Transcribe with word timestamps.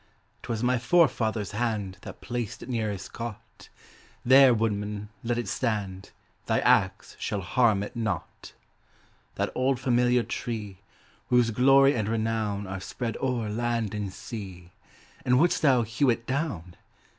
'Twas 0.41 0.63
my 0.63 0.79
forefather's 0.79 1.51
hand 1.51 1.99
That 2.01 2.21
placed 2.21 2.63
it 2.63 2.69
near 2.69 2.89
his 2.91 3.07
cot; 3.07 3.69
There, 4.25 4.51
woodman, 4.51 5.09
let 5.23 5.37
it 5.37 5.47
stand, 5.47 6.09
Thy 6.47 6.57
axe 6.61 7.15
shall 7.19 7.41
harm 7.41 7.83
it 7.83 7.95
not. 7.95 8.53
That 9.35 9.51
old 9.53 9.79
familiar 9.79 10.23
tree, 10.23 10.79
Whose 11.29 11.51
glory 11.51 11.93
and 11.95 12.09
renown 12.09 12.65
Are 12.65 12.81
spread 12.81 13.15
o'er 13.17 13.47
land 13.51 13.93
and 13.93 14.11
sea 14.11 14.71
And 15.23 15.37
wouldst 15.39 15.61
thou 15.61 15.83
hew 15.83 16.09
it 16.09 16.25
down? 16.25 16.75